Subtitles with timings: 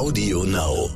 [0.00, 0.88] Audio Now.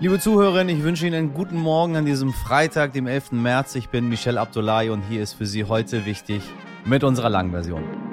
[0.00, 3.30] Liebe Zuhörerinnen, ich wünsche Ihnen einen guten Morgen an diesem Freitag, dem 11.
[3.30, 3.76] März.
[3.76, 6.42] Ich bin Michel Abdullahi und hier ist für Sie heute wichtig
[6.84, 8.09] mit unserer Langversion.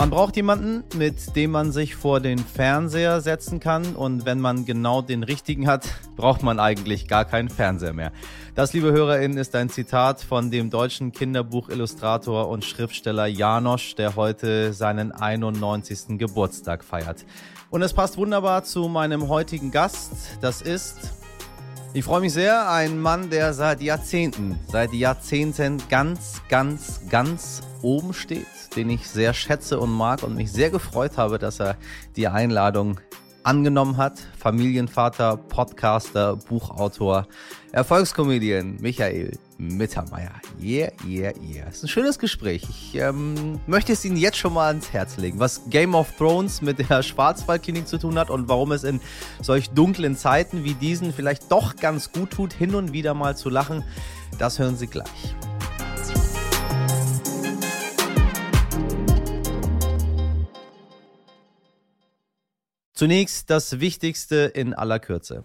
[0.00, 4.64] Man braucht jemanden, mit dem man sich vor den Fernseher setzen kann und wenn man
[4.64, 5.86] genau den richtigen hat,
[6.16, 8.10] braucht man eigentlich gar keinen Fernseher mehr.
[8.54, 14.72] Das, liebe HörerInnen, ist ein Zitat von dem deutschen Kinderbuchillustrator und Schriftsteller Janosch, der heute
[14.72, 16.16] seinen 91.
[16.16, 17.26] Geburtstag feiert.
[17.68, 20.12] Und es passt wunderbar zu meinem heutigen Gast.
[20.40, 21.19] Das ist
[21.92, 22.70] ich freue mich sehr.
[22.70, 29.34] Ein Mann, der seit Jahrzehnten, seit Jahrzehnten ganz, ganz, ganz oben steht, den ich sehr
[29.34, 31.76] schätze und mag und mich sehr gefreut habe, dass er
[32.16, 33.00] die Einladung
[33.42, 34.20] angenommen hat.
[34.38, 37.26] Familienvater, Podcaster, Buchautor,
[37.72, 40.32] Erfolgskomedian Michael Mittermeier.
[40.60, 41.66] Yeah, yeah, yeah.
[41.68, 42.62] Es ist ein schönes Gespräch.
[42.68, 46.62] Ich ähm, möchte es Ihnen jetzt schon mal ans Herz legen, was Game of Thrones
[46.62, 49.00] mit der Schwarzwaldklinik zu tun hat und warum es in
[49.42, 53.50] solch dunklen Zeiten wie diesen vielleicht doch ganz gut tut, hin und wieder mal zu
[53.50, 53.84] lachen.
[54.38, 55.34] Das hören Sie gleich.
[62.94, 65.44] Zunächst das Wichtigste in aller Kürze.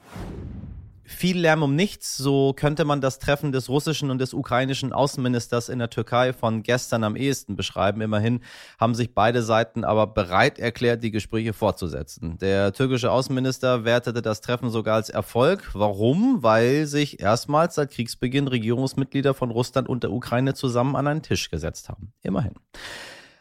[1.07, 5.69] Viel Lärm um nichts, so könnte man das Treffen des russischen und des ukrainischen Außenministers
[5.69, 8.01] in der Türkei von gestern am ehesten beschreiben.
[8.01, 8.41] Immerhin
[8.79, 12.39] haben sich beide Seiten aber bereit erklärt, die Gespräche fortzusetzen.
[12.39, 15.69] Der türkische Außenminister wertete das Treffen sogar als Erfolg.
[15.73, 16.41] Warum?
[16.41, 21.51] Weil sich erstmals seit Kriegsbeginn Regierungsmitglieder von Russland und der Ukraine zusammen an einen Tisch
[21.51, 22.13] gesetzt haben.
[22.23, 22.55] Immerhin.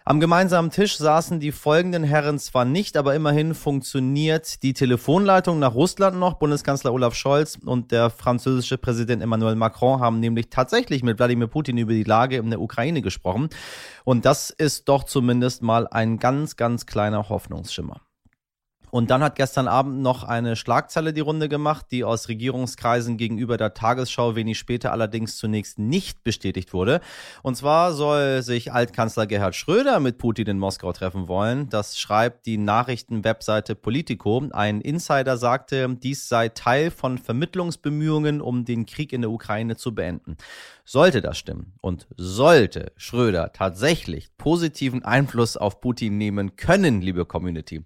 [0.06, 5.74] Am gemeinsamen Tisch saßen die folgenden Herren zwar nicht, aber immerhin funktioniert die Telefonleitung nach
[5.74, 6.34] Russland noch.
[6.34, 11.78] Bundeskanzler Olaf Scholz und der französische Präsident Emmanuel Macron haben nämlich tatsächlich mit Wladimir Putin
[11.78, 13.48] über die Lage in der Ukraine gesprochen.
[14.04, 18.02] Und das ist doch zumindest mal ein ganz, ganz kleiner Hoffnungsschimmer.
[18.94, 23.56] Und dann hat gestern Abend noch eine Schlagzeile die Runde gemacht, die aus Regierungskreisen gegenüber
[23.56, 27.00] der Tagesschau wenig später allerdings zunächst nicht bestätigt wurde.
[27.42, 31.68] Und zwar soll sich Altkanzler Gerhard Schröder mit Putin in Moskau treffen wollen.
[31.70, 34.44] Das schreibt die Nachrichtenwebseite Politico.
[34.52, 39.92] Ein Insider sagte, dies sei Teil von Vermittlungsbemühungen, um den Krieg in der Ukraine zu
[39.92, 40.36] beenden.
[40.84, 47.84] Sollte das stimmen und sollte Schröder tatsächlich positiven Einfluss auf Putin nehmen können, liebe Community,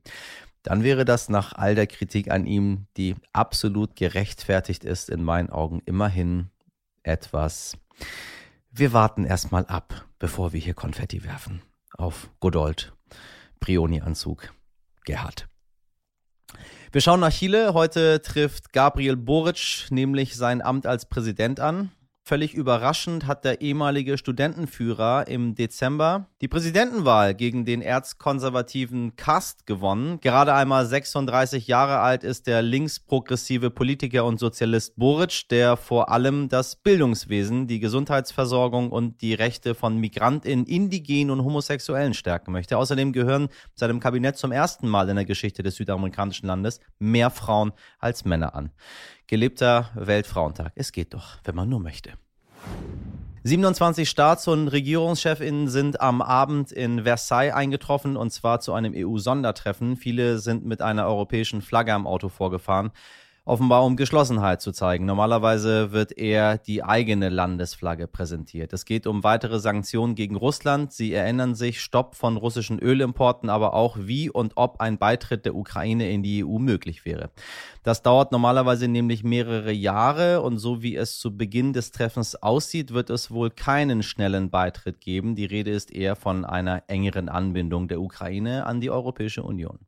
[0.62, 5.50] dann wäre das nach all der Kritik an ihm, die absolut gerechtfertigt ist, in meinen
[5.50, 6.50] Augen immerhin
[7.02, 7.76] etwas.
[8.70, 11.62] Wir warten erstmal ab, bevor wir hier Konfetti werfen.
[11.96, 12.92] Auf Godold,
[13.60, 14.52] Brioni-Anzug,
[15.04, 15.48] Gerhard.
[16.92, 17.74] Wir schauen nach Chile.
[17.74, 21.90] Heute trifft Gabriel Boric nämlich sein Amt als Präsident an.
[22.28, 30.20] Völlig überraschend hat der ehemalige Studentenführer im Dezember die Präsidentenwahl gegen den erzkonservativen Kast gewonnen.
[30.20, 36.50] Gerade einmal 36 Jahre alt ist der linksprogressive Politiker und Sozialist Boric, der vor allem
[36.50, 42.76] das Bildungswesen, die Gesundheitsversorgung und die Rechte von Migrantinnen, Indigenen und Homosexuellen stärken möchte.
[42.76, 47.72] Außerdem gehören seinem Kabinett zum ersten Mal in der Geschichte des südamerikanischen Landes mehr Frauen
[47.98, 48.70] als Männer an.
[49.28, 50.72] Gelebter Weltfrauentag.
[50.74, 52.12] Es geht doch, wenn man nur möchte.
[53.44, 59.98] 27 Staats- und Regierungschefinnen sind am Abend in Versailles eingetroffen und zwar zu einem EU-Sondertreffen.
[59.98, 62.90] Viele sind mit einer europäischen Flagge am Auto vorgefahren
[63.48, 65.06] offenbar um Geschlossenheit zu zeigen.
[65.06, 68.72] Normalerweise wird eher die eigene Landesflagge präsentiert.
[68.74, 70.92] Es geht um weitere Sanktionen gegen Russland.
[70.92, 75.54] Sie erinnern sich, Stopp von russischen Ölimporten, aber auch wie und ob ein Beitritt der
[75.54, 77.30] Ukraine in die EU möglich wäre.
[77.82, 82.92] Das dauert normalerweise nämlich mehrere Jahre und so wie es zu Beginn des Treffens aussieht,
[82.92, 85.34] wird es wohl keinen schnellen Beitritt geben.
[85.36, 89.78] Die Rede ist eher von einer engeren Anbindung der Ukraine an die Europäische Union.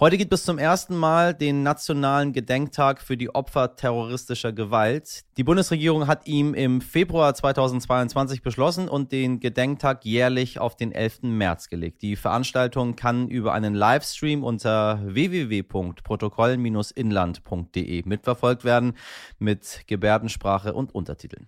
[0.00, 5.26] Heute gibt es zum ersten Mal den nationalen Gedenktag für die Opfer terroristischer Gewalt.
[5.36, 11.24] Die Bundesregierung hat ihm im Februar 2022 beschlossen und den Gedenktag jährlich auf den 11.
[11.24, 12.00] März gelegt.
[12.00, 18.94] Die Veranstaltung kann über einen Livestream unter www.protokoll-inland.de mitverfolgt werden
[19.38, 21.46] mit Gebärdensprache und Untertiteln.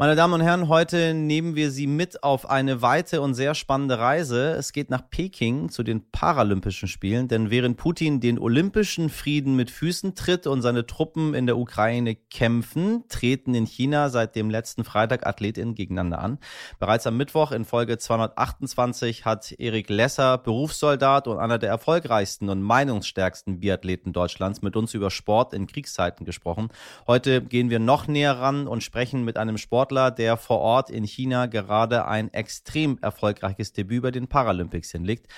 [0.00, 3.98] Meine Damen und Herren, heute nehmen wir Sie mit auf eine weite und sehr spannende
[3.98, 4.52] Reise.
[4.52, 9.72] Es geht nach Peking zu den Paralympischen Spielen, denn während Putin den olympischen Frieden mit
[9.72, 14.84] Füßen tritt und seine Truppen in der Ukraine kämpfen, treten in China seit dem letzten
[14.84, 16.38] Freitag Athletinnen gegeneinander an.
[16.78, 22.62] Bereits am Mittwoch in Folge 228 hat Erik Lesser, Berufssoldat und einer der erfolgreichsten und
[22.62, 26.68] meinungsstärksten Biathleten Deutschlands, mit uns über Sport in Kriegszeiten gesprochen.
[27.08, 30.90] Heute gehen wir noch näher ran und sprechen mit einem Sport Sportler, der vor Ort
[30.90, 35.28] in China gerade ein extrem erfolgreiches Debüt bei den Paralympics hinlegt.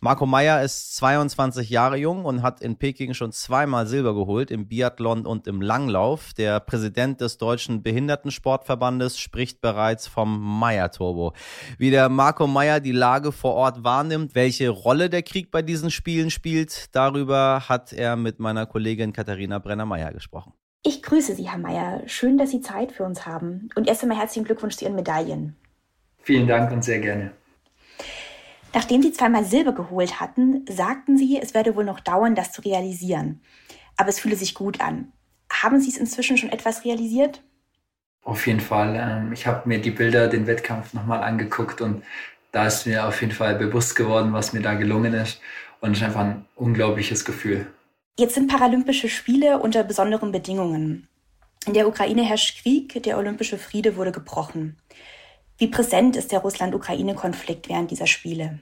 [0.00, 4.66] Marco Meyer ist 22 Jahre jung und hat in Peking schon zweimal Silber geholt, im
[4.66, 6.32] Biathlon und im Langlauf.
[6.34, 11.34] Der Präsident des Deutschen Behindertensportverbandes spricht bereits vom Meyer-Turbo.
[11.78, 15.92] Wie der Marco Meyer die Lage vor Ort wahrnimmt, welche Rolle der Krieg bei diesen
[15.92, 20.52] Spielen spielt, darüber hat er mit meiner Kollegin Katharina Brenner-Meyer gesprochen.
[20.84, 22.02] Ich grüße Sie, Herr Meyer.
[22.06, 23.68] Schön, dass Sie Zeit für uns haben.
[23.76, 25.56] Und erst einmal herzlichen Glückwunsch zu Ihren Medaillen.
[26.22, 27.32] Vielen Dank und sehr gerne.
[28.74, 32.62] Nachdem sie zweimal Silber geholt hatten, sagten sie, es werde wohl noch dauern, das zu
[32.62, 33.40] realisieren.
[33.96, 35.12] Aber es fühle sich gut an.
[35.50, 37.42] Haben Sie es inzwischen schon etwas realisiert?
[38.24, 38.96] Auf jeden Fall.
[38.96, 42.02] Ähm, ich habe mir die Bilder, den Wettkampf nochmal angeguckt und
[42.50, 45.40] da ist mir auf jeden Fall bewusst geworden, was mir da gelungen ist.
[45.80, 47.66] Und es ist einfach ein unglaubliches Gefühl.
[48.18, 51.08] Jetzt sind Paralympische Spiele unter besonderen Bedingungen.
[51.66, 54.76] In der Ukraine herrscht Krieg, der olympische Friede wurde gebrochen.
[55.56, 58.58] Wie präsent ist der Russland-Ukraine-Konflikt während dieser Spiele?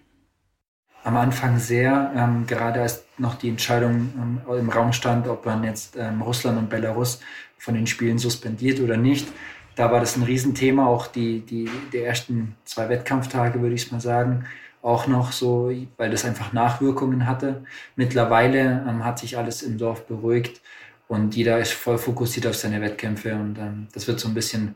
[1.03, 5.65] Am Anfang sehr, ähm, gerade als noch die Entscheidung ähm, im Raum stand, ob man
[5.65, 7.21] jetzt ähm, Russland und Belarus
[7.59, 9.27] von den Spielen suspendiert oder nicht.
[9.75, 14.01] Da war das ein Riesenthema, auch die, die, die ersten zwei Wettkampftage, würde ich mal
[14.01, 14.45] sagen,
[14.83, 17.65] auch noch so, weil das einfach Nachwirkungen hatte.
[17.97, 20.61] Mittlerweile ähm, hat sich alles im Dorf beruhigt
[21.09, 24.75] und jeder ist voll fokussiert auf seine Wettkämpfe und ähm, das wird so ein bisschen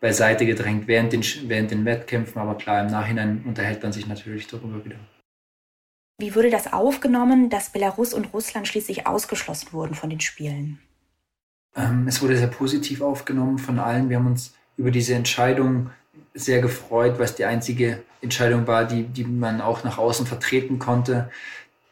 [0.00, 4.46] beiseite gedrängt während den, während den Wettkämpfen, aber klar, im Nachhinein unterhält man sich natürlich
[4.46, 4.98] darüber wieder.
[6.18, 10.78] Wie wurde das aufgenommen, dass Belarus und Russland schließlich ausgeschlossen wurden von den Spielen?
[11.76, 14.08] Ähm, es wurde sehr positiv aufgenommen von allen.
[14.08, 15.90] Wir haben uns über diese Entscheidung
[16.36, 20.78] sehr gefreut, weil es die einzige Entscheidung war, die, die man auch nach außen vertreten
[20.78, 21.28] konnte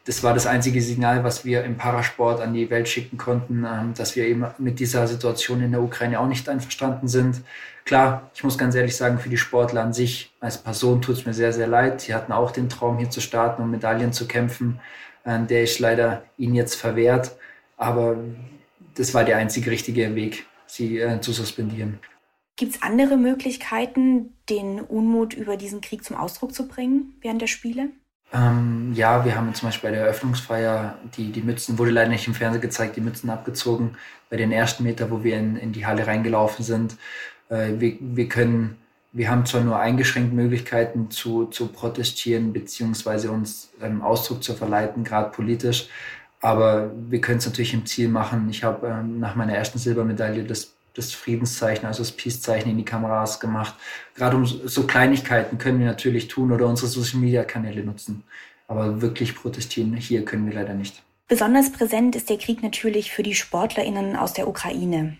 [0.05, 3.93] das war das einzige Signal, was wir im Parasport an die Welt schicken konnten, ähm,
[3.95, 7.41] dass wir eben mit dieser Situation in der Ukraine auch nicht einverstanden sind.
[7.85, 11.25] Klar, ich muss ganz ehrlich sagen, für die Sportler an sich als Person tut es
[11.25, 12.01] mir sehr, sehr leid.
[12.01, 14.79] Sie hatten auch den Traum, hier zu starten und Medaillen zu kämpfen.
[15.25, 17.31] Ähm, der ist leider ihnen jetzt verwehrt.
[17.75, 18.15] Aber
[18.95, 21.99] das war der einzige richtige Weg, sie äh, zu suspendieren.
[22.57, 27.47] Gibt es andere Möglichkeiten, den Unmut über diesen Krieg zum Ausdruck zu bringen während der
[27.47, 27.89] Spiele?
[28.33, 32.27] Ähm, ja, wir haben zum Beispiel bei der Eröffnungsfeier die, die Mützen, wurde leider nicht
[32.27, 33.97] im Fernsehen gezeigt, die Mützen abgezogen.
[34.29, 36.97] Bei den ersten Meter, wo wir in, in die Halle reingelaufen sind.
[37.49, 38.77] Äh, wir, wir können,
[39.11, 45.03] wir haben zwar nur eingeschränkt Möglichkeiten zu, zu protestieren, beziehungsweise uns ähm, Ausdruck zu verleiten,
[45.03, 45.89] gerade politisch.
[46.41, 48.49] Aber wir können es natürlich im Ziel machen.
[48.49, 52.85] Ich habe ähm, nach meiner ersten Silbermedaille das das Friedenszeichen, also das Peace-Zeichen in die
[52.85, 53.75] Kameras gemacht.
[54.15, 58.23] Gerade um so Kleinigkeiten können wir natürlich tun oder unsere Social-Media-Kanäle nutzen.
[58.67, 61.03] Aber wirklich protestieren, hier können wir leider nicht.
[61.27, 65.17] Besonders präsent ist der Krieg natürlich für die SportlerInnen aus der Ukraine.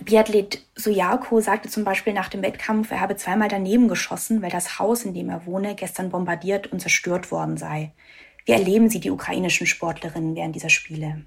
[0.00, 4.78] Biathlet Sojako sagte zum Beispiel nach dem Wettkampf, er habe zweimal daneben geschossen, weil das
[4.78, 7.92] Haus, in dem er wohne, gestern bombardiert und zerstört worden sei.
[8.46, 11.22] Wie erleben Sie die ukrainischen Sportlerinnen während dieser Spiele?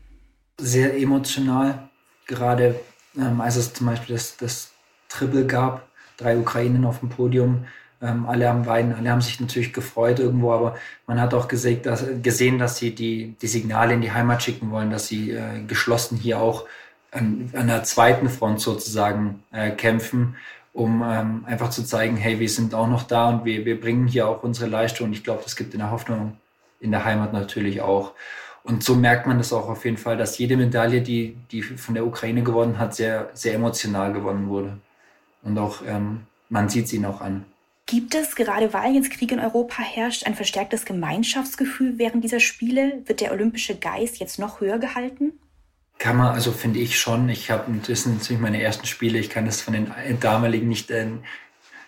[0.60, 1.90] Sehr emotional,
[2.26, 2.80] gerade
[3.18, 4.72] ähm, als es zum Beispiel das, das
[5.10, 7.66] Triple gab, drei Ukrainen auf dem Podium,
[8.02, 10.76] ähm, alle haben weinen, alle haben sich natürlich gefreut irgendwo, aber
[11.08, 14.72] man hat auch gesehen, dass, gesehen, dass sie die, die Signale in die Heimat schicken
[14.72, 16.66] wollen, dass sie äh, geschlossen hier auch
[17.12, 20.36] an, an der zweiten Front sozusagen äh, kämpfen,
[20.74, 24.08] um ähm, einfach zu zeigen, hey, wir sind auch noch da und wir, wir bringen
[24.08, 25.08] hier auch unsere Leistung.
[25.08, 26.38] Und ich glaube, das gibt in der Hoffnung
[26.82, 28.12] in der Heimat natürlich auch.
[28.66, 31.94] Und so merkt man das auch auf jeden Fall, dass jede Medaille, die, die von
[31.94, 34.78] der Ukraine gewonnen hat, sehr, sehr emotional gewonnen wurde.
[35.44, 37.46] Und auch ähm, man sieht sie noch an.
[37.86, 43.04] Gibt es, gerade weil jetzt Krieg in Europa herrscht, ein verstärktes Gemeinschaftsgefühl während dieser Spiele?
[43.06, 45.34] Wird der olympische Geist jetzt noch höher gehalten?
[46.00, 47.30] Kann man, also finde ich schon.
[47.30, 49.20] Ich habe, das sind natürlich meine ersten Spiele.
[49.20, 51.06] Ich kann das von den damaligen nicht, äh,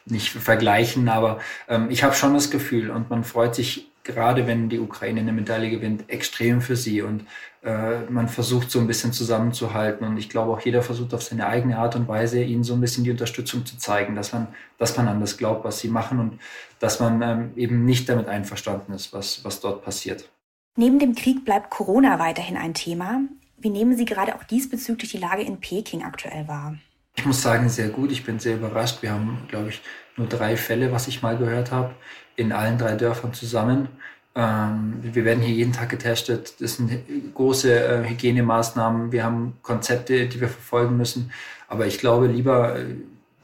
[0.06, 4.70] nicht vergleichen, aber ähm, ich habe schon das Gefühl und man freut sich gerade wenn
[4.70, 7.02] die Ukraine eine Medaille gewinnt, extrem für sie.
[7.02, 7.26] Und
[7.62, 10.08] äh, man versucht so ein bisschen zusammenzuhalten.
[10.08, 12.82] Und ich glaube auch jeder versucht auf seine eigene Art und Weise, ihnen so ein
[12.82, 14.48] bisschen die Unterstützung zu zeigen, dass man,
[14.78, 16.40] dass man an das glaubt, was sie machen und
[16.80, 20.30] dass man ähm, eben nicht damit einverstanden ist, was, was dort passiert.
[20.76, 23.22] Neben dem Krieg bleibt Corona weiterhin ein Thema.
[23.58, 26.78] Wie nehmen Sie gerade auch diesbezüglich die Lage in Peking aktuell wahr?
[27.16, 28.12] Ich muss sagen, sehr gut.
[28.12, 29.02] Ich bin sehr überrascht.
[29.02, 29.82] Wir haben, glaube ich,
[30.16, 31.96] nur drei Fälle, was ich mal gehört habe
[32.38, 33.90] in allen drei Dörfern zusammen.
[34.36, 36.62] Ähm, wir werden hier jeden Tag getestet.
[36.62, 36.92] Das sind
[37.34, 39.12] große äh, Hygienemaßnahmen.
[39.12, 41.32] Wir haben Konzepte, die wir verfolgen müssen.
[41.68, 42.86] Aber ich glaube, lieber äh,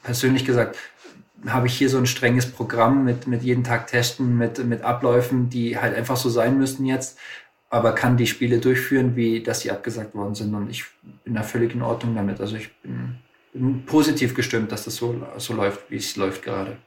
[0.03, 0.77] persönlich gesagt,
[1.47, 5.49] habe ich hier so ein strenges Programm mit, mit jeden Tag testen, mit, mit Abläufen,
[5.49, 7.17] die halt einfach so sein müssen jetzt,
[7.69, 10.53] aber kann die Spiele durchführen, wie dass sie abgesagt worden sind.
[10.53, 10.85] Und ich
[11.25, 12.39] bin da völlig in Ordnung damit.
[12.39, 16.77] Also ich bin positiv gestimmt, dass das so, so läuft, wie es läuft gerade.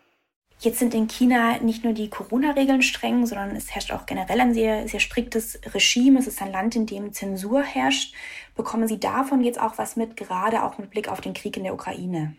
[0.58, 4.54] Jetzt sind in China nicht nur die Corona-Regeln streng, sondern es herrscht auch generell ein
[4.54, 6.18] sehr, sehr striktes Regime.
[6.18, 8.14] Es ist ein Land, in dem Zensur herrscht.
[8.54, 11.64] Bekommen Sie davon jetzt auch was mit, gerade auch mit Blick auf den Krieg in
[11.64, 12.34] der Ukraine?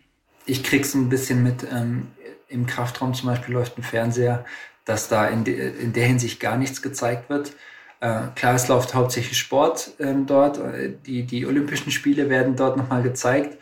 [0.46, 1.64] Ich krieg's ein bisschen mit.
[1.72, 2.08] Ähm,
[2.48, 4.44] Im Kraftraum zum Beispiel läuft ein Fernseher,
[4.84, 7.52] dass da in, de, in der Hinsicht gar nichts gezeigt wird.
[8.00, 10.60] Äh, klar, es läuft hauptsächlich Sport ähm, dort.
[11.06, 13.58] Die, die Olympischen Spiele werden dort nochmal gezeigt.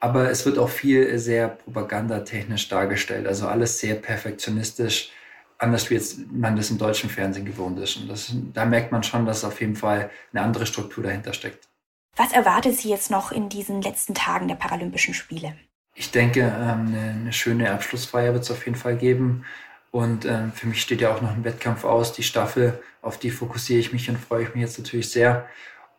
[0.00, 3.26] Aber es wird auch viel sehr propagandatechnisch dargestellt.
[3.26, 5.10] Also alles sehr perfektionistisch,
[5.58, 7.96] anders wie jetzt man das im deutschen Fernsehen gewohnt ist.
[7.96, 11.68] Und das, da merkt man schon, dass auf jeden Fall eine andere Struktur dahinter steckt.
[12.16, 15.54] Was erwartet Sie jetzt noch in diesen letzten Tagen der Paralympischen Spiele?
[15.94, 19.44] Ich denke, ähm, eine, schöne Abschlussfeier wird es auf jeden Fall geben.
[19.90, 23.30] Und ähm, für mich steht ja auch noch ein Wettkampf aus, die Staffel, auf die
[23.30, 25.48] fokussiere ich mich und freue ich mich jetzt natürlich sehr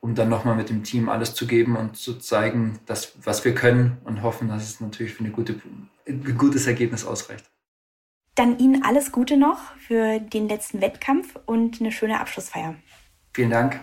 [0.02, 3.56] um dann nochmal mit dem Team alles zu geben und zu zeigen, dass, was wir
[3.56, 5.62] können und hoffen, dass es natürlich für eine gute,
[6.08, 7.50] ein gutes Ergebnis ausreicht.
[8.36, 12.76] Dann Ihnen alles Gute noch für den letzten Wettkampf und eine schöne Abschlussfeier.
[13.34, 13.80] Vielen Dank.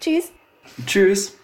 [0.00, 0.32] Tschüss.
[0.86, 1.36] Tschüss.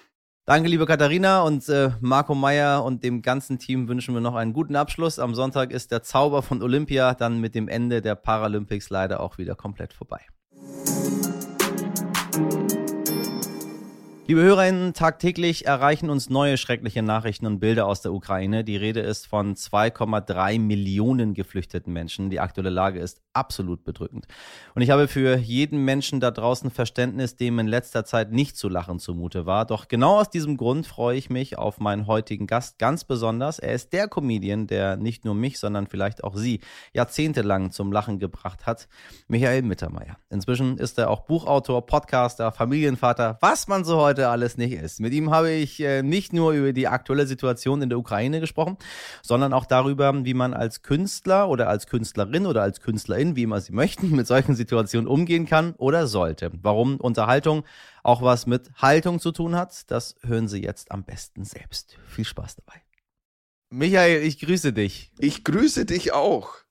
[0.46, 4.52] Danke, liebe Katharina und äh, Marco Meyer und dem ganzen Team wünschen wir noch einen
[4.52, 5.18] guten Abschluss.
[5.18, 9.38] Am Sonntag ist der Zauber von Olympia dann mit dem Ende der Paralympics leider auch
[9.38, 10.20] wieder komplett vorbei.
[14.26, 18.64] Liebe Hörerinnen, tagtäglich erreichen uns neue schreckliche Nachrichten und Bilder aus der Ukraine.
[18.64, 22.30] Die Rede ist von 2,3 Millionen geflüchteten Menschen.
[22.30, 24.26] Die aktuelle Lage ist absolut bedrückend.
[24.74, 28.70] Und ich habe für jeden Menschen da draußen Verständnis, dem in letzter Zeit nicht zu
[28.70, 29.66] lachen zumute war.
[29.66, 33.58] Doch genau aus diesem Grund freue ich mich auf meinen heutigen Gast ganz besonders.
[33.58, 36.60] Er ist der Comedian, der nicht nur mich, sondern vielleicht auch Sie
[36.94, 38.88] jahrzehntelang zum Lachen gebracht hat.
[39.28, 40.16] Michael Mittermeier.
[40.30, 45.00] Inzwischen ist er auch Buchautor, Podcaster, Familienvater, was man so heute heute alles nicht ist.
[45.00, 48.76] Mit ihm habe ich äh, nicht nur über die aktuelle Situation in der Ukraine gesprochen,
[49.22, 53.60] sondern auch darüber, wie man als Künstler oder als Künstlerin oder als Künstlerin, wie immer
[53.60, 56.52] Sie möchten, mit solchen Situationen umgehen kann oder sollte.
[56.62, 57.64] Warum Unterhaltung
[58.04, 61.98] auch was mit Haltung zu tun hat, das hören Sie jetzt am besten selbst.
[62.06, 62.82] Viel Spaß dabei.
[63.70, 65.10] Michael, ich grüße dich.
[65.18, 66.63] Ich grüße dich auch.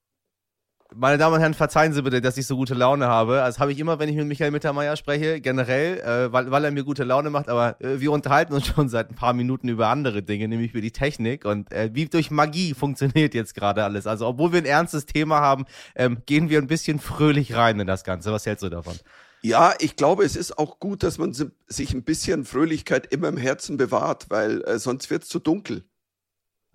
[0.95, 3.35] Meine Damen und Herren, verzeihen Sie bitte, dass ich so gute Laune habe.
[3.35, 6.71] Das habe ich immer, wenn ich mit Michael Mittermeier spreche, generell, äh, weil, weil er
[6.71, 7.49] mir gute Laune macht.
[7.49, 10.81] Aber äh, wir unterhalten uns schon seit ein paar Minuten über andere Dinge, nämlich über
[10.81, 14.07] die Technik und äh, wie durch Magie funktioniert jetzt gerade alles.
[14.07, 17.87] Also, obwohl wir ein ernstes Thema haben, ähm, gehen wir ein bisschen fröhlich rein in
[17.87, 18.31] das Ganze.
[18.31, 18.95] Was hältst du davon?
[19.41, 23.37] Ja, ich glaube, es ist auch gut, dass man sich ein bisschen Fröhlichkeit immer im
[23.37, 25.83] Herzen bewahrt, weil äh, sonst wird es zu dunkel.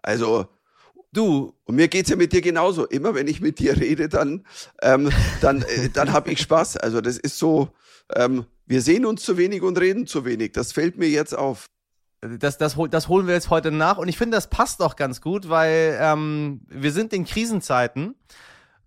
[0.03, 0.49] Also,
[1.13, 2.87] Du, und mir geht's ja mit dir genauso.
[2.87, 4.45] Immer wenn ich mit dir rede, dann,
[4.83, 5.11] ähm,
[5.41, 6.77] dann, äh, dann habe ich Spaß.
[6.77, 7.71] Also das ist so,
[8.15, 10.53] ähm, wir sehen uns zu wenig und reden zu wenig.
[10.53, 11.67] Das fällt mir jetzt auf.
[12.21, 13.97] Das, das, das holen wir jetzt heute nach.
[13.97, 18.15] Und ich finde, das passt auch ganz gut, weil ähm, wir sind in Krisenzeiten.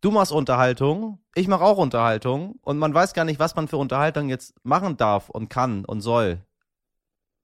[0.01, 2.59] Du machst Unterhaltung, ich mache auch Unterhaltung.
[2.61, 6.01] Und man weiß gar nicht, was man für Unterhaltung jetzt machen darf und kann und
[6.01, 6.39] soll.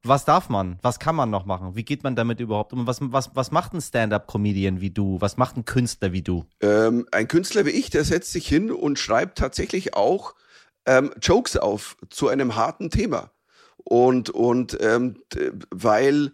[0.08, 0.80] Was darf man?
[0.82, 1.76] Was kann man noch machen?
[1.76, 2.88] Wie geht man damit überhaupt um?
[2.88, 5.20] Was, was, was macht ein Stand-up-Comedian wie du?
[5.20, 6.46] Was macht ein Künstler wie du?
[6.62, 10.36] Ähm, ein Künstler wie ich, der setzt sich hin und schreibt tatsächlich auch
[10.86, 13.32] ähm, Jokes auf zu einem harten Thema.
[13.78, 15.22] Und, und ähm,
[15.70, 16.32] weil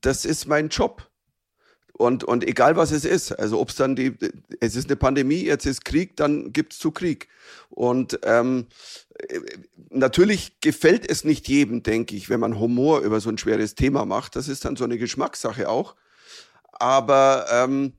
[0.00, 1.08] das ist mein Job.
[1.96, 4.14] Und, und egal was es ist, also ob es dann die,
[4.60, 7.28] es ist eine Pandemie, jetzt ist Krieg, dann gibt es zu Krieg.
[7.70, 8.66] Und ähm,
[9.88, 14.04] natürlich gefällt es nicht jedem, denke ich, wenn man Humor über so ein schweres Thema
[14.04, 14.36] macht.
[14.36, 15.96] Das ist dann so eine Geschmackssache auch.
[16.72, 17.94] Aber ähm,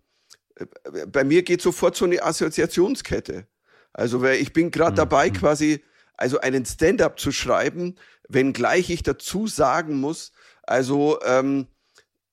[1.11, 3.47] bei mir geht sofort so eine Assoziationskette.
[3.93, 4.97] Also ich bin gerade mhm.
[4.97, 5.83] dabei, quasi
[6.17, 7.95] also einen Stand-up zu schreiben,
[8.29, 11.67] wenngleich ich dazu sagen muss, also ähm,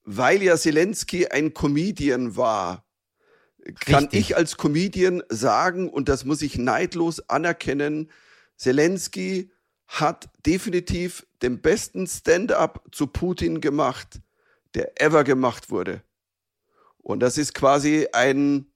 [0.04, 2.84] weil ja Zelensky ein Comedian war,
[3.80, 4.20] kann Richtig.
[4.20, 8.11] ich als Comedian sagen, und das muss ich neidlos anerkennen,
[8.56, 9.50] Zelensky
[9.87, 14.20] hat definitiv den besten Stand-up zu Putin gemacht,
[14.75, 16.02] der ever gemacht wurde.
[16.99, 18.66] Und das ist quasi ein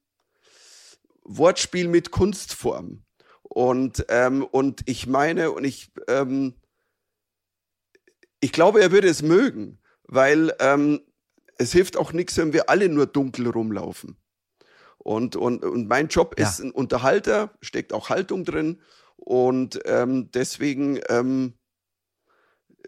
[1.24, 3.02] Wortspiel mit Kunstform.
[3.42, 6.54] Und, ähm, und ich meine, und ich, ähm,
[8.40, 11.00] ich glaube, er würde es mögen, weil ähm,
[11.58, 14.16] es hilft auch nichts, wenn wir alle nur dunkel rumlaufen.
[14.98, 16.48] Und, und, und mein Job ja.
[16.48, 18.80] ist ein Unterhalter, steckt auch Haltung drin.
[19.16, 21.54] Und ähm, deswegen, ähm,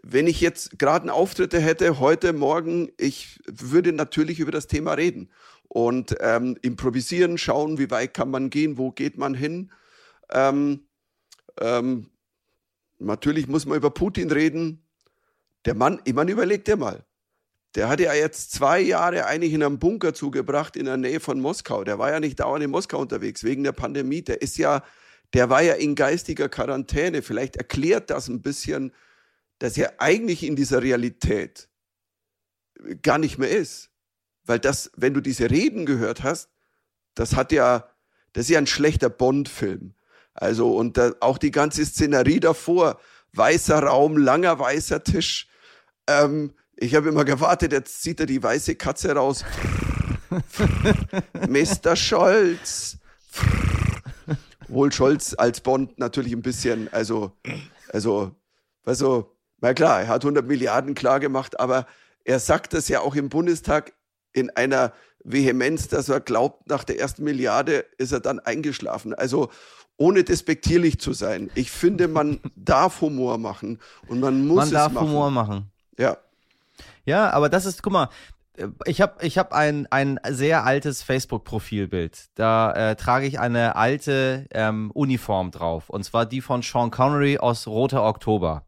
[0.01, 4.93] wenn ich jetzt gerade einen Auftritt hätte, heute, morgen, ich würde natürlich über das Thema
[4.93, 5.29] reden
[5.67, 9.71] und ähm, improvisieren, schauen, wie weit kann man gehen, wo geht man hin.
[10.31, 10.87] Ähm,
[11.59, 12.09] ähm,
[12.99, 14.85] natürlich muss man über Putin reden.
[15.65, 17.05] Der Mann, ich meine, überleg dir mal
[17.75, 21.39] der hat ja jetzt zwei Jahre eigentlich in einem Bunker zugebracht in der Nähe von
[21.39, 21.83] Moskau.
[21.83, 24.21] Der war ja nicht dauernd in Moskau unterwegs wegen der Pandemie.
[24.21, 24.83] Der ist ja,
[25.33, 27.21] der war ja in geistiger Quarantäne.
[27.21, 28.93] Vielleicht erklärt das ein bisschen,
[29.59, 31.69] dass er eigentlich in dieser Realität
[33.03, 33.89] gar nicht mehr ist.
[34.43, 36.49] Weil das, wenn du diese Reden gehört hast,
[37.13, 37.89] das hat ja,
[38.33, 39.93] das ist ja ein schlechter Bond-Film.
[40.33, 42.99] Also, und da, auch die ganze Szenerie davor,
[43.33, 45.47] weißer Raum, langer weißer Tisch.
[46.07, 49.45] Ähm, ich habe immer gewartet, jetzt zieht er die weiße Katze raus.
[51.47, 51.95] Mr.
[51.95, 52.97] Scholz.
[54.67, 57.33] Wohl Scholz als Bond natürlich ein bisschen, also,
[57.91, 58.31] also,
[58.85, 61.85] also, na klar, er hat 100 Milliarden klar gemacht, aber
[62.23, 63.93] er sagt das ja auch im Bundestag
[64.33, 69.13] in einer Vehemenz, dass er glaubt, nach der ersten Milliarde ist er dann eingeschlafen.
[69.13, 69.49] Also,
[69.97, 71.51] ohne despektierlich zu sein.
[71.53, 74.93] Ich finde, man darf Humor machen und man muss man es machen.
[74.93, 75.71] Man darf Humor machen.
[75.99, 76.17] Ja.
[77.05, 78.09] Ja, aber das ist, guck mal,
[78.85, 82.29] ich habe ich hab ein, ein sehr altes Facebook-Profilbild.
[82.35, 85.89] Da äh, trage ich eine alte ähm, Uniform drauf.
[85.89, 88.65] Und zwar die von Sean Connery aus Roter Oktober.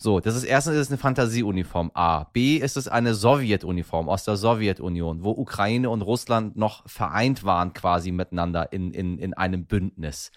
[0.00, 2.24] So, das ist erstens ist es eine Fantasieuniform A.
[2.32, 7.72] B ist es eine Sowjetuniform aus der Sowjetunion, wo Ukraine und Russland noch vereint waren
[7.72, 10.30] quasi miteinander in, in, in einem Bündnis.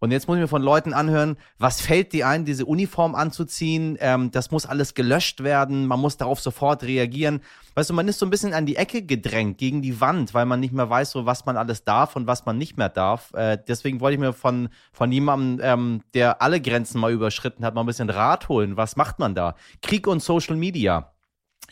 [0.00, 3.96] Und jetzt muss ich mir von Leuten anhören, was fällt dir ein, diese Uniform anzuziehen?
[4.00, 7.40] Ähm, das muss alles gelöscht werden, man muss darauf sofort reagieren.
[7.74, 10.46] Weißt du, man ist so ein bisschen an die Ecke gedrängt, gegen die Wand, weil
[10.46, 13.32] man nicht mehr weiß, so was man alles darf und was man nicht mehr darf.
[13.34, 17.74] Äh, deswegen wollte ich mir von, von jemandem, ähm, der alle Grenzen mal überschritten hat,
[17.74, 18.76] mal ein bisschen Rat holen.
[18.76, 19.56] Was macht man da?
[19.82, 21.12] Krieg und Social Media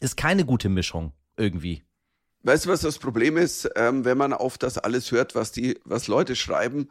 [0.00, 1.82] ist keine gute Mischung irgendwie.
[2.44, 5.78] Weißt du, was das Problem ist, ähm, wenn man auf das alles hört, was die,
[5.84, 6.88] was Leute schreiben?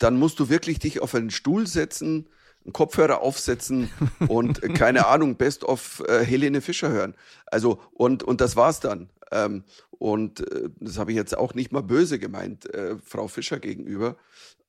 [0.00, 2.26] Dann musst du wirklich dich auf einen Stuhl setzen,
[2.64, 3.90] einen Kopfhörer aufsetzen
[4.28, 7.14] und äh, keine Ahnung, Best of äh, Helene Fischer hören.
[7.46, 9.10] Also, und, und das war's dann.
[9.30, 13.60] Ähm, und äh, das habe ich jetzt auch nicht mal böse gemeint, äh, Frau Fischer
[13.60, 14.16] gegenüber.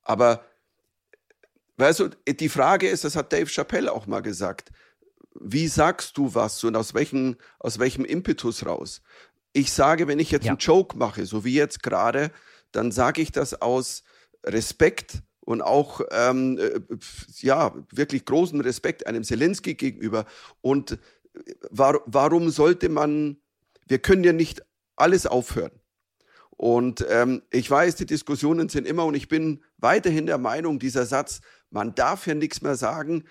[0.04, 0.46] Aber
[1.78, 4.72] weißt du, die Frage ist, das hat Dave Chappelle auch mal gesagt.
[5.40, 9.02] Wie sagst du was und aus welchem, aus welchem Impetus raus?
[9.54, 10.52] Ich sage, wenn ich jetzt ja.
[10.52, 12.32] einen Joke mache, so wie jetzt gerade,
[12.74, 14.04] dann sage ich das aus
[14.44, 16.80] Respekt und auch ähm, äh,
[17.40, 20.26] ja wirklich großen Respekt einem Zelensky gegenüber.
[20.62, 20.98] Und
[21.70, 23.38] war, warum sollte man?
[23.88, 24.64] Wir können ja nicht
[24.96, 25.72] alles aufhören.
[26.52, 31.08] Und ähm, ich weiß, die Diskussionen sind immer, und ich bin weiterhin der Meinung, dieser
[31.08, 33.24] Satz, man darf ja nichts mehr sagen,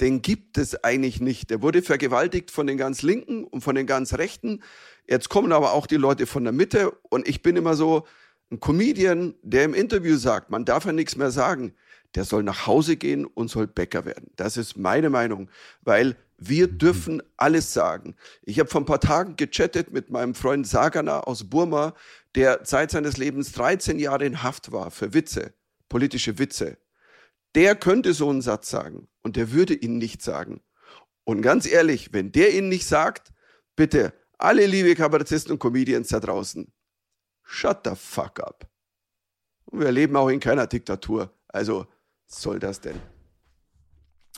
[0.00, 1.50] den gibt es eigentlich nicht.
[1.50, 4.62] Der wurde vergewaltigt von den ganz Linken und von den ganz Rechten.
[5.06, 8.06] Jetzt kommen aber auch die Leute von der Mitte und ich bin immer so,
[8.50, 11.74] ein Comedian, der im Interview sagt, man darf ja nichts mehr sagen,
[12.14, 14.30] der soll nach Hause gehen und soll Bäcker werden.
[14.36, 15.50] Das ist meine Meinung,
[15.82, 18.14] weil wir dürfen alles sagen.
[18.42, 21.94] Ich habe vor ein paar Tagen gechattet mit meinem Freund Sagana aus Burma,
[22.34, 25.52] der Zeit seines Lebens 13 Jahre in Haft war für Witze,
[25.88, 26.78] politische Witze.
[27.54, 30.60] Der könnte so einen Satz sagen und der würde ihn nicht sagen.
[31.24, 33.32] Und ganz ehrlich, wenn der ihn nicht sagt,
[33.76, 36.72] bitte, alle liebe Kabarettisten und Comedians da draußen,
[37.48, 38.68] shut the fuck up.
[39.64, 41.32] Und wir leben auch in keiner Diktatur.
[41.48, 41.86] Also
[42.26, 43.00] soll das denn?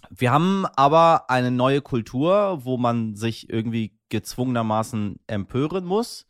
[0.08, 6.29] Wir haben aber eine neue Kultur, wo man sich irgendwie gezwungenermaßen empören muss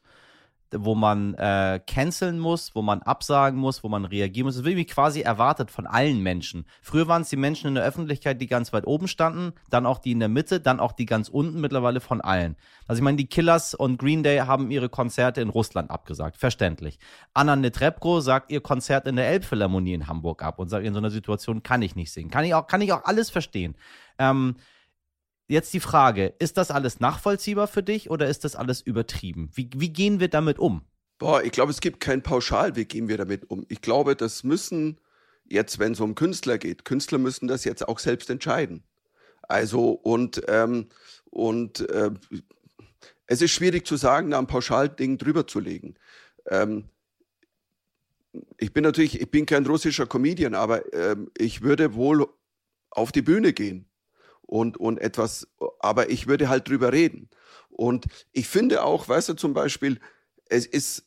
[0.73, 4.55] wo man äh, canceln muss, wo man absagen muss, wo man reagieren muss.
[4.55, 6.67] Das wird irgendwie quasi erwartet von allen Menschen.
[6.83, 9.99] Früher waren es die Menschen in der Öffentlichkeit, die ganz weit oben standen, dann auch
[9.99, 12.57] die in der Mitte, dann auch die ganz unten, mittlerweile von allen.
[12.87, 16.99] Also ich meine, die Killers und Green Day haben ihre Konzerte in Russland abgesagt, verständlich.
[17.35, 20.99] Anna Netrebko sagt ihr Konzert in der Elbphilharmonie in Hamburg ab und sagt, in so
[20.99, 22.31] einer Situation kann ich nicht singen.
[22.31, 23.77] Kann ich auch, kann ich auch alles verstehen.
[24.19, 24.57] Ähm,
[25.51, 29.51] Jetzt die Frage, ist das alles nachvollziehbar für dich oder ist das alles übertrieben?
[29.53, 30.83] Wie, wie gehen wir damit um?
[31.19, 33.67] Boah, ich glaube, es gibt kein Pauschal, wie gehen wir damit um.
[33.69, 35.01] Ich glaube, das müssen
[35.45, 38.85] jetzt, wenn es um Künstler geht, Künstler müssen das jetzt auch selbst entscheiden.
[39.43, 40.87] Also und, ähm,
[41.31, 42.13] und äh,
[43.27, 45.97] es ist schwierig zu sagen, da ein Pauschalding drüber zu legen.
[46.47, 46.85] Ähm,
[48.57, 52.29] ich bin natürlich, ich bin kein russischer Comedian, aber ähm, ich würde wohl
[52.91, 53.90] auf die Bühne gehen
[54.51, 55.47] und, und etwas,
[55.79, 57.31] aber ich würde halt drüber reden.
[57.69, 60.01] Und ich finde auch, weißt du, zum Beispiel,
[60.47, 61.07] es ist,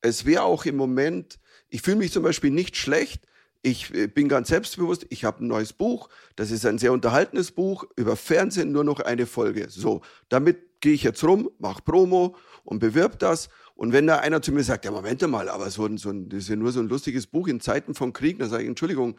[0.00, 1.38] es wäre auch im Moment,
[1.68, 3.26] ich fühle mich zum Beispiel nicht schlecht,
[3.60, 7.50] ich äh, bin ganz selbstbewusst, ich habe ein neues Buch, das ist ein sehr unterhaltenes
[7.52, 9.68] Buch, über Fernsehen nur noch eine Folge.
[9.68, 13.50] So, damit gehe ich jetzt rum, mache Promo und bewirb das.
[13.74, 16.30] Und wenn da einer zu mir sagt, ja, Moment mal, aber so ein, so ein,
[16.30, 18.68] das ist ja nur so ein lustiges Buch in Zeiten von Krieg, dann sage ich,
[18.70, 19.18] Entschuldigung,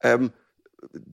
[0.00, 0.32] ähm,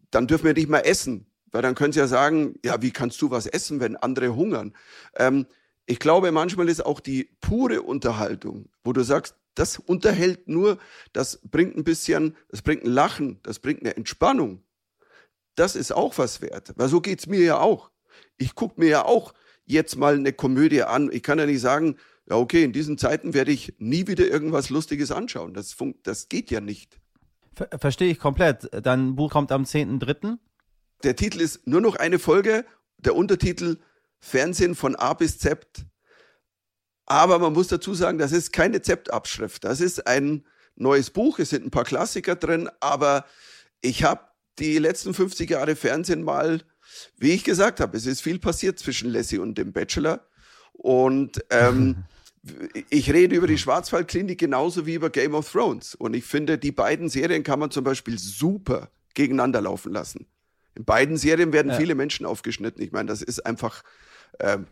[0.09, 1.25] dann dürfen wir nicht mal essen.
[1.51, 4.73] Weil dann können Sie ja sagen, ja, wie kannst du was essen, wenn andere hungern?
[5.15, 5.45] Ähm,
[5.85, 10.77] ich glaube, manchmal ist auch die pure Unterhaltung, wo du sagst, das unterhält nur,
[11.11, 14.63] das bringt ein bisschen, das bringt ein Lachen, das bringt eine Entspannung.
[15.55, 16.73] Das ist auch was wert.
[16.77, 17.91] Weil so geht's mir ja auch.
[18.37, 19.33] Ich gucke mir ja auch
[19.65, 21.09] jetzt mal eine Komödie an.
[21.11, 21.97] Ich kann ja nicht sagen,
[22.29, 25.53] ja, okay, in diesen Zeiten werde ich nie wieder irgendwas Lustiges anschauen.
[25.53, 26.99] Das, das geht ja nicht.
[27.53, 28.69] Ver Verstehe ich komplett.
[28.85, 30.37] Dein Buch kommt am 10.3.
[31.03, 32.65] Der Titel ist nur noch eine Folge.
[32.97, 33.77] Der Untertitel
[34.19, 35.65] Fernsehen von A bis Z.
[37.05, 39.63] Aber man muss dazu sagen, das ist keine Rezeptabschrift.
[39.63, 41.39] Das ist ein neues Buch.
[41.39, 42.69] Es sind ein paar Klassiker drin.
[42.79, 43.25] Aber
[43.81, 44.21] ich habe
[44.59, 46.61] die letzten 50 Jahre Fernsehen mal,
[47.17, 50.25] wie ich gesagt habe, es ist viel passiert zwischen Lassie und dem Bachelor.
[50.73, 52.03] Und ähm,
[52.89, 55.95] ich rede über die Schwarzwaldklinik genauso wie über Game of Thrones.
[55.95, 60.27] Und ich finde, die beiden Serien kann man zum Beispiel super gegeneinander laufen lassen.
[60.75, 61.77] In beiden Serien werden ja.
[61.77, 62.81] viele Menschen aufgeschnitten.
[62.81, 63.83] Ich meine, das ist einfach,
[64.39, 64.67] ähm,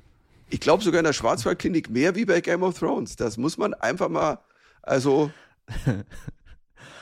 [0.50, 3.16] ich glaube sogar in der Schwarzwaldklinik mehr wie bei Game of Thrones.
[3.16, 4.40] Das muss man einfach mal,
[4.82, 5.32] also.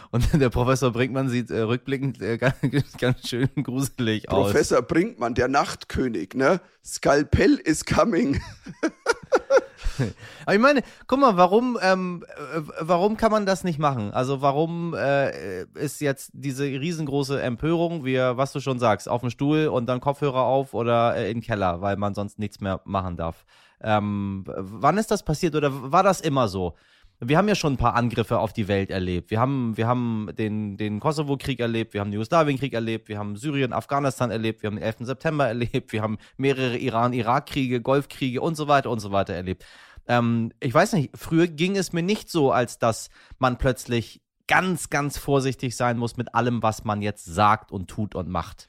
[0.09, 2.37] Und der Professor Brinkmann sieht äh, rückblickend äh,
[2.71, 4.51] ganz, ganz, schön gruselig aus.
[4.51, 6.61] Professor Brinkmann, der Nachtkönig, ne?
[6.83, 8.41] Skalpell is coming.
[10.45, 14.11] Aber ich meine, guck mal, warum, ähm, äh, warum kann man das nicht machen?
[14.11, 19.29] Also warum äh, ist jetzt diese riesengroße Empörung, wie was du schon sagst, auf dem
[19.29, 23.17] Stuhl und dann Kopfhörer auf oder äh, im Keller, weil man sonst nichts mehr machen
[23.17, 23.45] darf?
[23.81, 26.75] Ähm, wann ist das passiert oder war das immer so?
[27.19, 29.31] Wir haben ja schon ein paar Angriffe auf die Welt erlebt.
[29.31, 33.35] Wir haben, wir haben den, den Kosovo-Krieg erlebt, wir haben den Jugoslawien-Krieg erlebt, wir haben
[33.35, 34.97] Syrien, Afghanistan erlebt, wir haben den 11.
[35.01, 39.65] September erlebt, wir haben mehrere Iran-Irak-Kriege, Golfkriege und so weiter und so weiter erlebt.
[40.07, 44.89] Ähm, ich weiß nicht, früher ging es mir nicht so, als dass man plötzlich ganz,
[44.89, 48.67] ganz vorsichtig sein muss mit allem, was man jetzt sagt und tut und macht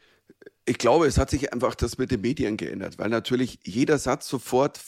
[0.68, 4.28] ich glaube, es hat sich einfach das mit den Medien geändert, weil natürlich jeder Satz
[4.28, 4.78] sofort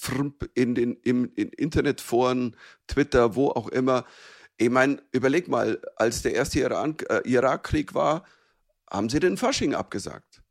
[0.55, 4.05] in den im, in Internetforen, Twitter, wo auch immer.
[4.59, 8.25] Ich meine, überleg mal, als der erste äh, Irakkrieg war,
[8.90, 10.43] haben sie den Fasching abgesagt.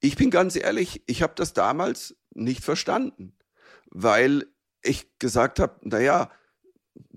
[0.00, 3.36] Ich bin ganz ehrlich, ich habe das damals nicht verstanden,
[3.90, 4.46] weil
[4.82, 6.30] ich gesagt habe, naja,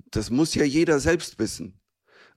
[0.09, 1.79] das muss ja jeder selbst wissen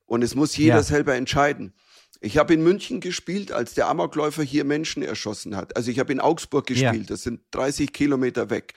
[0.04, 0.82] und es muss jeder ja.
[0.82, 1.72] selber entscheiden.
[2.20, 5.76] Ich habe in München gespielt, als der Amokläufer hier Menschen erschossen hat.
[5.76, 7.06] Also ich habe in Augsburg gespielt, ja.
[7.06, 8.74] das sind 30 Kilometer weg.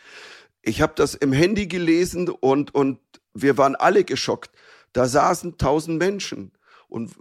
[0.61, 2.99] Ich habe das im Handy gelesen und, und
[3.33, 4.51] wir waren alle geschockt.
[4.93, 6.53] Da saßen tausend Menschen.
[6.87, 7.11] Und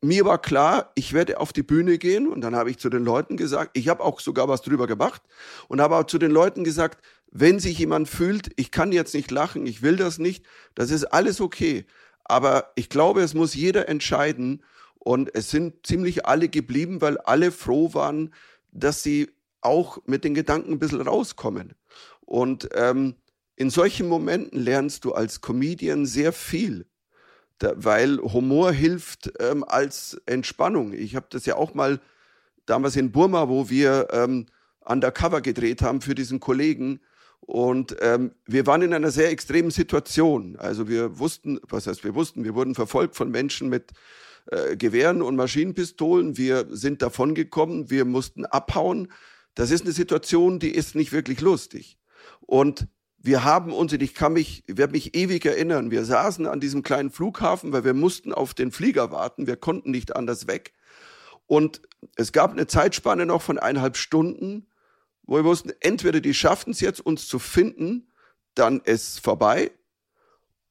[0.00, 3.04] mir war klar, ich werde auf die Bühne gehen und dann habe ich zu den
[3.04, 5.22] Leuten gesagt, ich habe auch sogar was drüber gemacht
[5.66, 9.30] und habe auch zu den Leuten gesagt, wenn sich jemand fühlt, ich kann jetzt nicht
[9.30, 10.44] lachen, ich will das nicht,
[10.74, 11.84] das ist alles okay.
[12.24, 14.62] Aber ich glaube, es muss jeder entscheiden,
[15.08, 18.34] und es sind ziemlich alle geblieben, weil alle froh waren,
[18.72, 19.30] dass sie
[19.62, 21.72] auch mit den Gedanken ein bisschen rauskommen.
[22.26, 23.14] Und ähm,
[23.56, 26.84] in solchen Momenten lernst du als Comedian sehr viel,
[27.56, 30.92] da, weil Humor hilft ähm, als Entspannung.
[30.92, 32.02] Ich habe das ja auch mal
[32.66, 34.44] damals in Burma, wo wir ähm,
[34.84, 37.00] undercover gedreht haben für diesen Kollegen.
[37.40, 40.56] Und ähm, wir waren in einer sehr extremen Situation.
[40.58, 43.94] Also wir wussten, was heißt wir wussten, wir wurden verfolgt von Menschen mit
[44.50, 46.36] äh, Gewehren und Maschinenpistolen.
[46.36, 49.12] Wir sind davongekommen, wir mussten abhauen.
[49.54, 51.98] Das ist eine Situation, die ist nicht wirklich lustig.
[52.40, 56.60] Und wir haben uns, ich kann mich, ich werde mich ewig erinnern, wir saßen an
[56.60, 60.72] diesem kleinen Flughafen, weil wir mussten auf den Flieger warten, wir konnten nicht anders weg.
[61.46, 61.82] Und
[62.16, 64.68] es gab eine Zeitspanne noch von eineinhalb Stunden,
[65.24, 68.12] wo wir wussten, entweder die schaffen es jetzt, uns zu finden,
[68.54, 69.72] dann ist vorbei,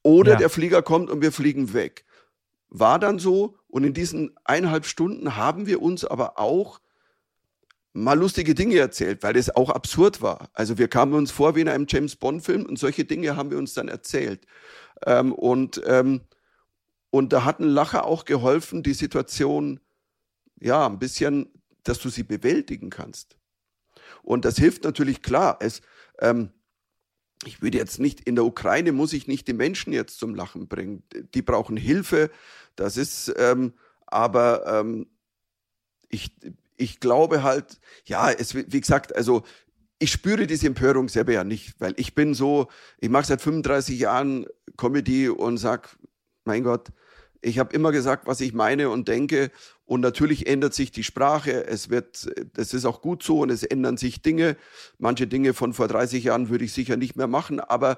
[0.04, 0.38] oder ja.
[0.38, 2.06] der Flieger kommt und wir fliegen weg.
[2.70, 6.82] War dann so, und in diesen eineinhalb Stunden haben wir uns aber auch
[7.94, 10.50] mal lustige Dinge erzählt, weil es auch absurd war.
[10.54, 13.60] Also wir kamen uns vor wie in einem James Bond-Film und solche Dinge haben wir
[13.60, 14.48] uns dann erzählt.
[15.06, 16.22] Ähm, und, ähm,
[17.12, 19.80] und da hat ein Lacher auch geholfen, die Situation,
[20.60, 21.48] ja, ein bisschen,
[21.84, 23.38] dass du sie bewältigen kannst.
[24.24, 25.58] Und das hilft natürlich klar.
[25.60, 25.82] Es,
[26.18, 26.50] ähm,
[27.46, 30.68] ich würde jetzt nicht, in der Ukraine muss ich nicht die Menschen jetzt zum Lachen
[30.68, 31.04] bringen.
[31.34, 32.32] Die brauchen Hilfe.
[32.76, 33.74] Das ist, ähm,
[34.06, 35.08] aber ähm,
[36.10, 36.32] ich,
[36.78, 39.44] ich glaube halt, ja, es, wie gesagt, also
[40.00, 42.68] ich spüre diese Empörung selber ja nicht, weil ich bin so,
[43.00, 44.46] ich mache seit 35 Jahren
[44.78, 45.98] Comedy und sag,
[46.46, 46.90] mein Gott,
[47.42, 49.52] ich habe immer gesagt, was ich meine und denke.
[49.86, 51.66] Und natürlich ändert sich die Sprache.
[51.66, 54.58] Es wird, das ist auch gut so und es ändern sich Dinge.
[54.98, 57.98] Manche Dinge von vor 30 Jahren würde ich sicher nicht mehr machen, aber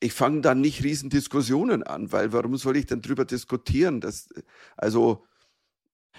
[0.00, 4.00] ich fange dann nicht Riesendiskussionen an, weil warum soll ich denn drüber diskutieren?
[4.00, 4.28] Das,
[4.76, 5.24] also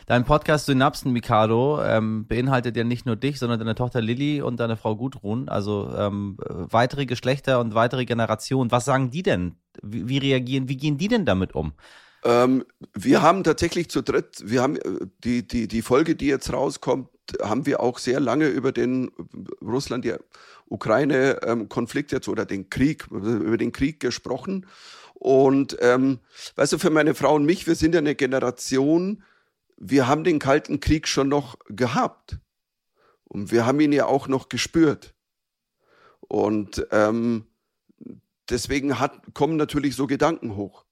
[0.05, 4.60] Dein Podcast Synapsen, Mikado, ähm, beinhaltet ja nicht nur dich, sondern deine Tochter Lilly und
[4.60, 8.71] deine Frau Gudrun, also ähm, weitere Geschlechter und weitere Generationen.
[8.71, 9.55] Was sagen die denn?
[9.82, 11.73] Wie, wie reagieren, wie gehen die denn damit um?
[12.23, 16.51] Ähm, wir haben tatsächlich zu dritt, wir haben äh, die, die, die Folge, die jetzt
[16.51, 17.10] rauskommt,
[17.41, 19.12] haben wir auch sehr lange über den
[19.62, 20.15] Russland, die
[20.67, 24.65] Ukraine-Konflikt ähm, jetzt oder den Krieg, über den Krieg gesprochen.
[25.13, 26.19] Und ähm,
[26.55, 29.23] weißt du, für meine Frau und mich, wir sind ja eine Generation,
[29.77, 32.39] wir haben den Kalten Krieg schon noch gehabt.
[33.25, 35.13] Und wir haben ihn ja auch noch gespürt.
[36.19, 37.45] Und ähm,
[38.49, 40.86] deswegen hat, kommen natürlich so Gedanken hoch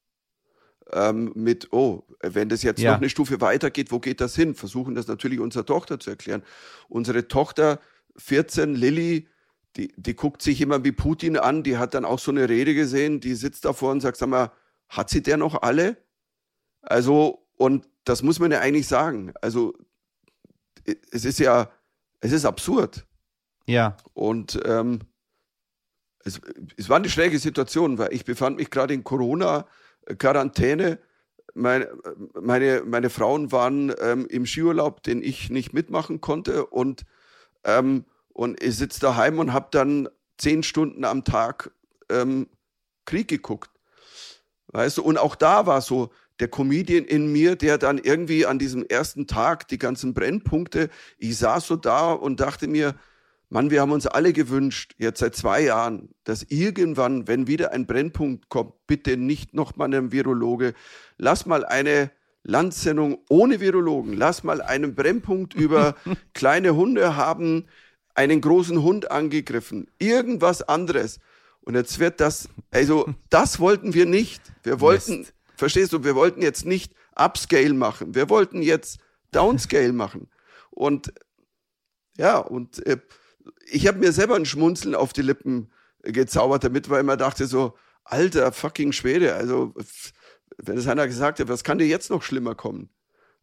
[0.93, 2.91] ähm, mit, oh, wenn das jetzt ja.
[2.91, 4.55] noch eine Stufe weitergeht, wo geht das hin?
[4.55, 6.43] Versuchen das natürlich unserer Tochter zu erklären.
[6.89, 7.79] Unsere Tochter,
[8.17, 9.27] 14, Lilly,
[9.75, 12.73] die, die guckt sich immer wie Putin an, die hat dann auch so eine Rede
[12.73, 14.51] gesehen, die sitzt davor und sagt, sag mal,
[14.89, 15.97] hat sie der noch alle?
[16.81, 19.33] Also, und das muss man ja eigentlich sagen.
[19.41, 19.73] Also,
[21.11, 21.69] es ist ja,
[22.21, 23.05] es ist absurd.
[23.65, 23.97] Ja.
[24.13, 24.99] Und ähm,
[26.23, 26.39] es,
[26.77, 29.67] es war eine schräge Situation, weil ich befand mich gerade in Corona-
[30.17, 30.99] Quarantäne.
[31.53, 31.89] Meine,
[32.39, 36.65] meine, meine Frauen waren ähm, im Skiurlaub, den ich nicht mitmachen konnte.
[36.67, 37.03] Und,
[37.63, 41.71] ähm, und ich sitze daheim und habe dann zehn Stunden am Tag
[42.09, 42.47] ähm,
[43.05, 43.71] Krieg geguckt.
[44.67, 48.59] Weißt du, und auch da war so der Comedian in mir, der dann irgendwie an
[48.59, 52.95] diesem ersten Tag die ganzen Brennpunkte, ich saß so da und dachte mir,
[53.49, 57.85] Mann, wir haben uns alle gewünscht, jetzt seit zwei Jahren, dass irgendwann, wenn wieder ein
[57.85, 60.73] Brennpunkt kommt, bitte nicht nochmal ein Virologe,
[61.17, 62.11] lass mal eine
[62.43, 65.95] Landsendung ohne Virologen, lass mal einen Brennpunkt über
[66.33, 67.67] kleine Hunde haben,
[68.15, 71.19] einen großen Hund angegriffen, irgendwas anderes.
[71.61, 74.41] Und jetzt wird das, also das wollten wir nicht.
[74.63, 75.33] Wir wollten, Mist.
[75.55, 78.99] verstehst du, wir wollten jetzt nicht Upscale machen, wir wollten jetzt
[79.31, 80.29] Downscale machen.
[80.69, 81.13] Und
[82.17, 82.97] ja, und äh,
[83.65, 85.71] ich habe mir selber ein Schmunzeln auf die Lippen
[86.03, 89.73] gezaubert damit, weil ich immer dachte so, alter fucking Schwede, also
[90.57, 92.89] wenn es einer gesagt hat, was kann dir jetzt noch schlimmer kommen?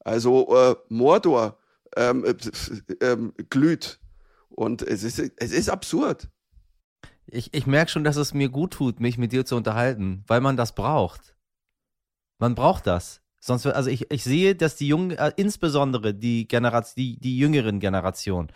[0.00, 1.58] Also äh, Mordor
[1.96, 3.16] ähm, äh, äh,
[3.50, 4.00] glüht
[4.48, 6.28] und es ist, es ist absurd.
[7.26, 10.40] Ich, ich merke schon, dass es mir gut tut, mich mit dir zu unterhalten, weil
[10.40, 11.34] man das braucht.
[12.38, 13.22] Man braucht das.
[13.40, 17.78] Sonst, also ich, ich sehe, dass die Jungen, äh, insbesondere die Generation, die, die jüngeren
[17.78, 18.48] Generationen,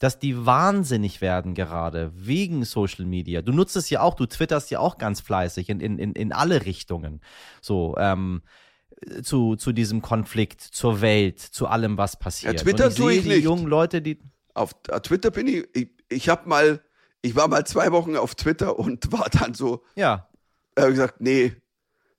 [0.00, 3.42] dass die wahnsinnig werden gerade wegen Social Media.
[3.42, 6.64] Du nutzt es ja auch, du twitterst ja auch ganz fleißig in, in, in alle
[6.64, 7.20] Richtungen.
[7.60, 8.42] So, ähm,
[9.22, 12.54] zu, zu diesem Konflikt, zur Welt, zu allem, was passiert.
[12.54, 13.44] Ja, Twitter tue ich die nicht.
[13.44, 14.18] jungen Leute, die.
[14.54, 16.82] Auf, Twitter bin ich, ich, ich habe mal,
[17.20, 19.84] ich war mal zwei Wochen auf Twitter und war dann so.
[19.96, 20.28] Ja.
[20.76, 21.52] Er hat gesagt, nee,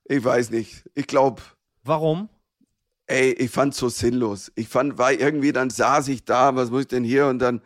[0.06, 0.88] ich weiß nicht.
[0.94, 1.42] Ich glaube.
[1.84, 2.30] Warum?
[3.12, 4.52] Ey, ich fand's so sinnlos.
[4.56, 7.28] Ich fand, war irgendwie, dann saß ich da, was muss ich denn hier?
[7.28, 7.62] Und dann,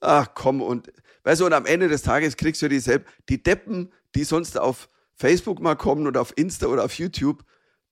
[0.00, 0.92] ach komm, und
[1.24, 4.58] weißt du, und am Ende des Tages kriegst du die selbst, die Deppen, die sonst
[4.58, 7.44] auf Facebook mal kommen oder auf Insta oder auf YouTube,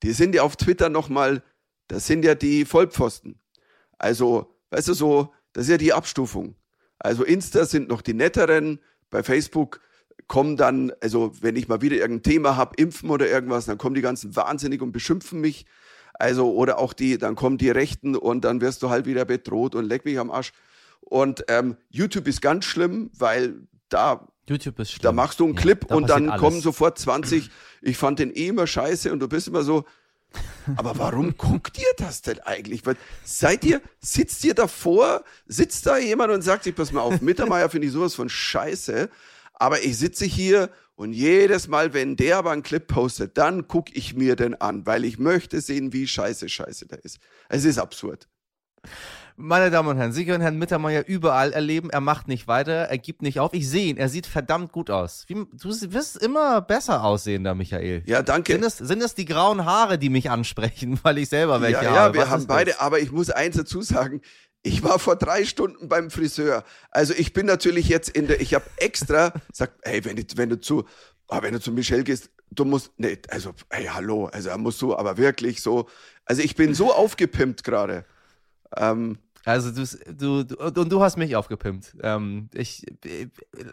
[0.02, 1.42] die sind ja auf Twitter nochmal,
[1.88, 3.40] das sind ja die Vollpfosten.
[3.98, 6.54] Also, weißt du, so, das ist ja die Abstufung.
[6.98, 8.80] Also Insta sind noch die netteren,
[9.11, 9.80] bei Facebook
[10.26, 13.94] kommen dann, also wenn ich mal wieder irgendein Thema habe, Impfen oder irgendwas, dann kommen
[13.94, 15.66] die ganzen wahnsinnig und beschimpfen mich.
[16.14, 19.74] Also, oder auch die, dann kommen die Rechten und dann wirst du halt wieder bedroht
[19.74, 20.53] und leck mich am Arsch.
[21.00, 23.55] Und ähm, YouTube ist ganz schlimm, weil
[23.88, 25.03] da YouTube ist schlimm.
[25.03, 26.40] Da machst du einen Clip ja, und dann alles.
[26.40, 27.50] kommen sofort 20.
[27.83, 29.85] Ich fand den eh immer scheiße und du bist immer so.
[30.77, 32.85] Aber warum guckt ihr das denn eigentlich?
[32.85, 37.20] Weil seid ihr, sitzt ihr davor, sitzt da jemand und sagt sich, pass mal auf,
[37.20, 39.09] Mittermeier finde ich sowas von scheiße,
[39.55, 43.92] aber ich sitze hier und jedes Mal, wenn der aber einen Clip postet, dann gucke
[43.94, 47.18] ich mir den an, weil ich möchte sehen, wie scheiße scheiße der ist.
[47.48, 48.28] Es ist absurd.
[49.37, 51.90] Meine Damen und Herren, Sie können Herrn Mittermeier überall erleben.
[51.90, 53.52] Er macht nicht weiter, er gibt nicht auf.
[53.52, 55.24] Ich sehe ihn, er sieht verdammt gut aus.
[55.26, 58.04] Wie, du wirst immer besser aussehen, da Michael.
[58.07, 58.52] Ja, danke.
[58.52, 61.90] Sind es, sind es die grauen Haare, die mich ansprechen, weil ich selber welche ja,
[61.90, 62.16] habe?
[62.16, 62.80] Ja, wir haben beide, das?
[62.80, 64.20] aber ich muss eins dazu sagen.
[64.66, 66.64] Ich war vor drei Stunden beim Friseur.
[66.90, 70.48] Also ich bin natürlich jetzt in der, ich habe extra gesagt, hey, wenn, ich, wenn
[70.48, 70.85] du zu,
[71.29, 74.79] oh, wenn du zu Michelle gehst, du musst, nee, also, hey, hallo, also er muss
[74.79, 75.87] so, aber wirklich so,
[76.24, 78.07] also ich bin so aufgepimpt gerade.
[78.74, 81.94] Ähm, also du, du, und du hast mich aufgepimpt.
[82.00, 82.87] Ähm, ich,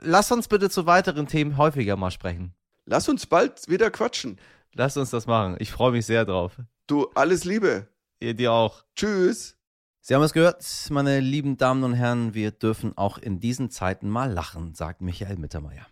[0.02, 2.54] lass uns bitte zu weiteren Themen häufiger mal sprechen.
[2.86, 4.40] Lass uns bald wieder quatschen.
[4.74, 5.56] Lass uns das machen.
[5.60, 6.58] Ich freue mich sehr drauf.
[6.88, 7.88] Du, alles Liebe.
[8.20, 8.84] Ihr dir auch.
[8.96, 9.61] Tschüss.
[10.04, 14.10] Sie haben es gehört, meine lieben Damen und Herren, wir dürfen auch in diesen Zeiten
[14.10, 15.86] mal lachen, sagt Michael Mittermeier.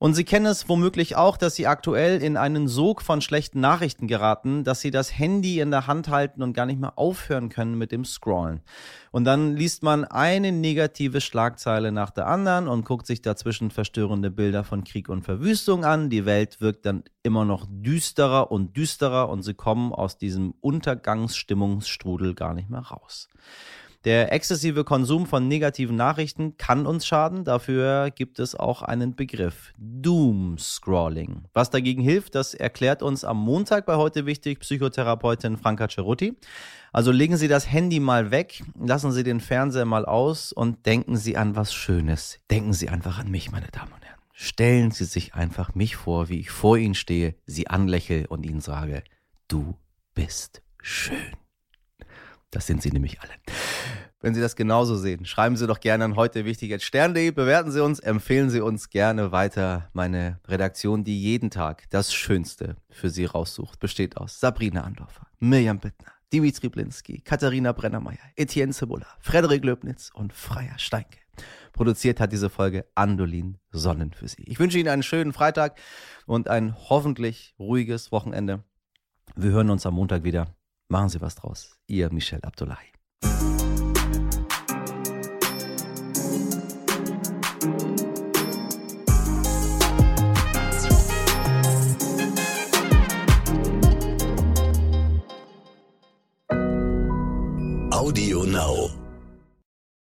[0.00, 4.06] Und Sie kennen es womöglich auch, dass Sie aktuell in einen Sog von schlechten Nachrichten
[4.06, 7.76] geraten, dass Sie das Handy in der Hand halten und gar nicht mehr aufhören können
[7.76, 8.60] mit dem Scrollen.
[9.10, 14.30] Und dann liest man eine negative Schlagzeile nach der anderen und guckt sich dazwischen verstörende
[14.30, 16.10] Bilder von Krieg und Verwüstung an.
[16.10, 22.34] Die Welt wirkt dann immer noch düsterer und düsterer und Sie kommen aus diesem Untergangsstimmungsstrudel
[22.34, 23.28] gar nicht mehr raus.
[24.04, 27.42] Der exzessive Konsum von negativen Nachrichten kann uns schaden.
[27.42, 29.72] Dafür gibt es auch einen Begriff.
[29.76, 31.46] Doom-Scrolling.
[31.52, 36.36] Was dagegen hilft, das erklärt uns am Montag bei heute wichtig Psychotherapeutin Franka Cerutti.
[36.92, 41.16] Also legen Sie das Handy mal weg, lassen Sie den Fernseher mal aus und denken
[41.16, 42.38] Sie an was Schönes.
[42.50, 44.20] Denken Sie einfach an mich, meine Damen und Herren.
[44.32, 48.60] Stellen Sie sich einfach mich vor, wie ich vor Ihnen stehe, Sie anlächle und Ihnen
[48.60, 49.02] sage,
[49.48, 49.76] du
[50.14, 51.36] bist schön.
[52.50, 53.32] Das sind Sie nämlich alle.
[54.20, 57.82] Wenn Sie das genauso sehen, schreiben Sie doch gerne an heute wichtig Stern.de, bewerten Sie
[57.82, 59.90] uns, empfehlen Sie uns gerne weiter.
[59.92, 65.78] Meine Redaktion, die jeden Tag das Schönste für Sie raussucht, besteht aus Sabrina Andorfer, Mirjam
[65.78, 71.20] Bittner, Dimitri Blinski, Katharina Brennermeier, Etienne Cebula, Frederik Löbnitz und Freier Steinke.
[71.72, 74.42] Produziert hat diese Folge Andolin Sonnen für Sie.
[74.46, 75.78] Ich wünsche Ihnen einen schönen Freitag
[76.26, 78.64] und ein hoffentlich ruhiges Wochenende.
[79.36, 80.56] Wir hören uns am Montag wieder.
[80.88, 81.78] Machen Sie was draus.
[81.86, 82.88] Ihr Michel Abdullahi.
[98.08, 98.97] Audio Now.